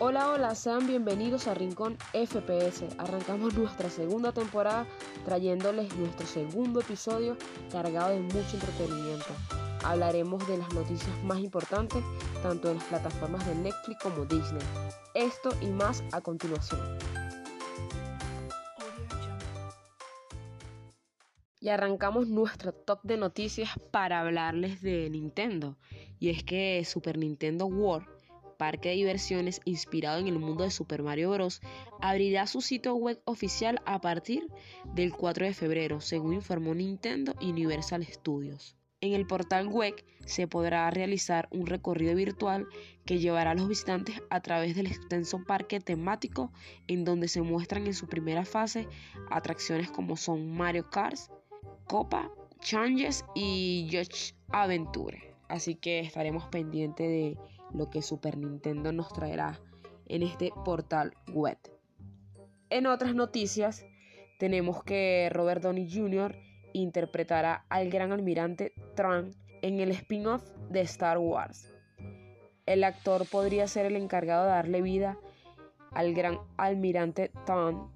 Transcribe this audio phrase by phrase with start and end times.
[0.00, 2.84] Hola, hola, sean bienvenidos a Rincón FPS.
[2.98, 4.88] Arrancamos nuestra segunda temporada
[5.24, 7.36] trayéndoles nuestro segundo episodio
[7.70, 9.28] cargado de mucho entretenimiento.
[9.84, 12.02] Hablaremos de las noticias más importantes
[12.42, 14.62] tanto en las plataformas de Netflix como Disney.
[15.14, 16.80] Esto y más a continuación.
[21.60, 25.76] Y arrancamos nuestro top de noticias para hablarles de Nintendo.
[26.18, 28.13] Y es que Super Nintendo World
[28.64, 31.60] parque de diversiones inspirado en el mundo de Super Mario Bros.
[32.00, 34.46] abrirá su sitio web oficial a partir
[34.94, 38.74] del 4 de febrero, según informó Nintendo Universal Studios.
[39.02, 42.66] En el portal web se podrá realizar un recorrido virtual
[43.04, 46.50] que llevará a los visitantes a través del extenso parque temático
[46.86, 48.88] en donde se muestran en su primera fase
[49.30, 51.18] atracciones como son Mario Kart,
[51.86, 55.34] Copa, Changes y Yoshi Adventure.
[55.48, 57.36] Así que estaremos pendientes de
[57.74, 59.60] lo que Super Nintendo nos traerá
[60.06, 61.58] en este portal web.
[62.70, 63.84] En otras noticias,
[64.38, 66.36] tenemos que Robert Downey Jr.
[66.72, 69.30] interpretará al gran almirante Tran
[69.62, 71.72] en el spin-off de Star Wars.
[72.66, 75.18] El actor podría ser el encargado de darle vida
[75.92, 77.90] al gran almirante Tran,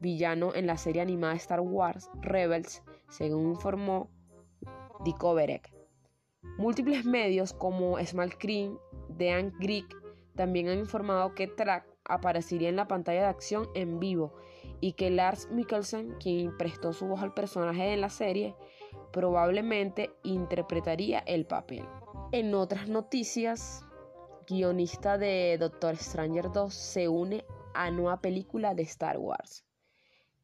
[0.00, 4.10] villano en la serie animada Star Wars Rebels, según informó
[5.04, 5.72] Dikoverek.
[6.58, 8.78] Múltiples medios como Small Cream,
[9.22, 9.86] The Greek
[10.34, 14.34] también han informado que Track aparecería en la pantalla de acción en vivo
[14.80, 18.56] y que Lars Mikkelsen, quien prestó su voz al personaje en la serie,
[19.12, 21.84] probablemente interpretaría el papel.
[22.32, 23.84] En otras noticias,
[24.48, 29.64] guionista de Doctor Stranger 2 se une a nueva película de Star Wars.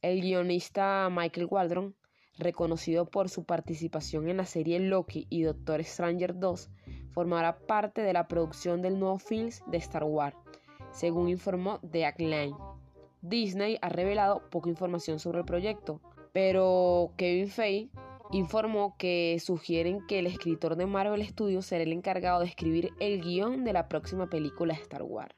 [0.03, 1.97] El guionista Michael Waldron
[2.39, 6.71] reconocido por su participación en la serie Loki y Doctor Stranger 2,
[7.13, 10.37] formará parte de la producción del nuevo film de Star Wars,
[10.91, 12.55] según informó The Acclaim.
[13.21, 16.01] Disney ha revelado poca información sobre el proyecto,
[16.33, 17.91] pero Kevin Feige
[18.31, 23.23] informó que sugieren que el escritor de Marvel Studios será el encargado de escribir el
[23.23, 25.35] guion de la próxima película de Star Wars.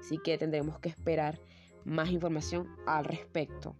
[0.00, 1.40] Así que tendremos que esperar
[1.84, 3.76] más información al respecto.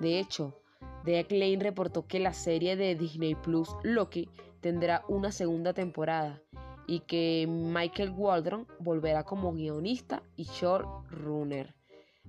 [0.00, 0.60] De hecho,
[1.04, 4.28] The Acclaim reportó que la serie de Disney Plus Loki
[4.60, 6.42] tendrá una segunda temporada
[6.86, 11.74] y que Michael Waldron volverá como guionista y showrunner.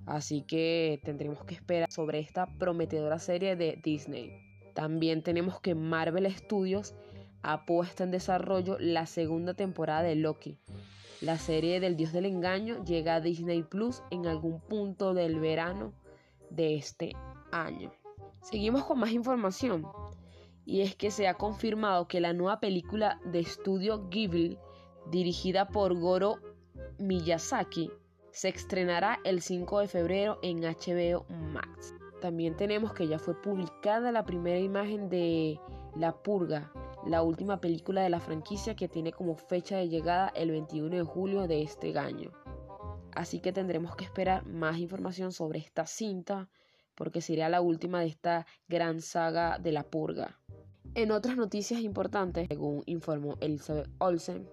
[0.06, 4.30] Así que tendremos que esperar sobre esta prometedora serie de Disney.
[4.74, 6.94] También tenemos que Marvel Studios
[7.42, 10.58] ha puesto en desarrollo la segunda temporada de Loki.
[11.20, 15.92] La serie del Dios del Engaño llega a Disney Plus en algún punto del verano
[16.50, 17.12] de este
[17.50, 17.90] año.
[18.42, 19.86] Seguimos con más información.
[20.66, 24.58] Y es que se ha confirmado que la nueva película de estudio Ghibli,
[25.12, 26.40] dirigida por Goro
[26.98, 27.92] Miyazaki,
[28.32, 31.94] se estrenará el 5 de febrero en HBO Max.
[32.20, 35.60] También tenemos que ya fue publicada la primera imagen de
[35.94, 36.72] La Purga,
[37.06, 41.02] la última película de la franquicia que tiene como fecha de llegada el 21 de
[41.04, 42.32] julio de este año.
[43.14, 46.50] Así que tendremos que esperar más información sobre esta cinta
[46.96, 50.40] porque sería la última de esta gran saga de la purga.
[50.96, 54.48] En otras noticias importantes, según informó Elizabeth Olsen,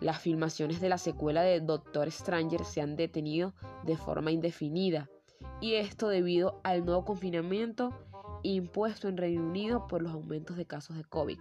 [0.00, 3.52] las filmaciones de la secuela de Doctor Stranger se han detenido
[3.84, 5.10] de forma indefinida,
[5.60, 7.90] y esto debido al nuevo confinamiento
[8.42, 11.38] impuesto en Reino Unido por los aumentos de casos de COVID.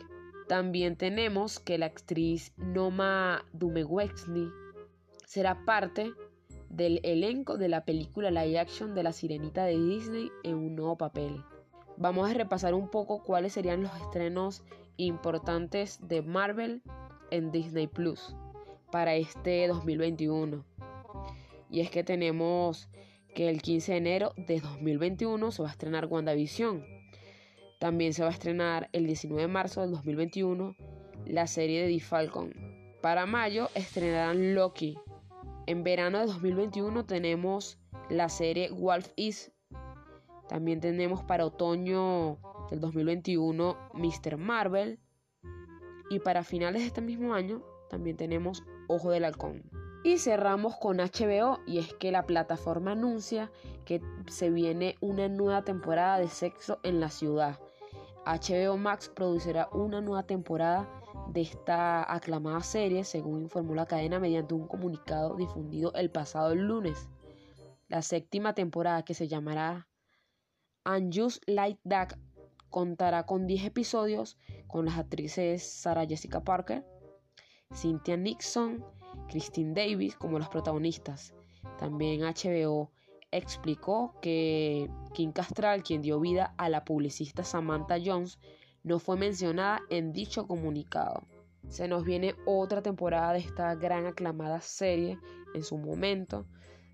[0.49, 4.51] También tenemos que la actriz Noma Dumewexny
[5.25, 6.11] será parte
[6.67, 10.97] del elenco de la película live action de la sirenita de Disney en un nuevo
[10.97, 11.41] papel.
[12.01, 14.63] Vamos a repasar un poco cuáles serían los estrenos
[14.97, 16.81] importantes de Marvel
[17.29, 18.35] en Disney Plus
[18.91, 20.65] para este 2021.
[21.69, 22.89] Y es que tenemos
[23.35, 26.83] que el 15 de enero de 2021 se va a estrenar WandaVision.
[27.79, 30.75] También se va a estrenar el 19 de marzo del 2021
[31.27, 32.51] la serie de The Falcon.
[33.03, 34.97] Para mayo estrenarán Loki,
[35.67, 37.77] en verano de 2021 tenemos
[38.09, 39.51] la serie Wolf Is.
[40.51, 42.37] También tenemos para otoño
[42.69, 44.35] del 2021 Mr.
[44.35, 44.99] Marvel.
[46.09, 49.63] Y para finales de este mismo año también tenemos Ojo del Halcón.
[50.03, 53.49] Y cerramos con HBO y es que la plataforma anuncia
[53.85, 57.57] que se viene una nueva temporada de Sexo en la Ciudad.
[58.25, 60.89] HBO Max producirá una nueva temporada
[61.29, 67.07] de esta aclamada serie, según informó la cadena mediante un comunicado difundido el pasado lunes.
[67.87, 69.87] La séptima temporada, que se llamará
[70.83, 72.13] And Just Like That,
[72.69, 74.37] contará con 10 episodios
[74.67, 76.85] con las actrices Sarah Jessica Parker,
[77.73, 78.83] Cynthia Nixon,
[79.29, 81.33] Christine Davis como las protagonistas.
[81.77, 82.91] También HBO
[83.31, 88.39] explicó que Kim Castral, quien dio vida a la publicista Samantha Jones,
[88.83, 91.23] no fue mencionada en dicho comunicado.
[91.69, 95.19] Se nos viene otra temporada de esta gran aclamada serie
[95.53, 96.45] en su momento.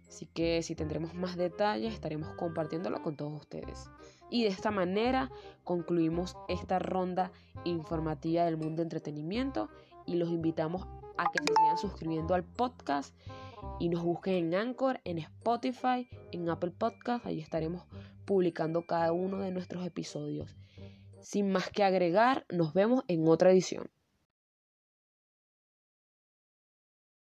[0.07, 3.89] Así que si tendremos más detalles estaremos compartiéndolo con todos ustedes.
[4.29, 5.31] Y de esta manera
[5.63, 7.31] concluimos esta ronda
[7.65, 9.69] informativa del mundo de entretenimiento
[10.05, 10.87] y los invitamos
[11.17, 13.15] a que se sigan suscribiendo al podcast
[13.79, 17.25] y nos busquen en Anchor, en Spotify, en Apple Podcast.
[17.25, 17.83] Ahí estaremos
[18.25, 20.55] publicando cada uno de nuestros episodios.
[21.21, 23.89] Sin más que agregar, nos vemos en otra edición.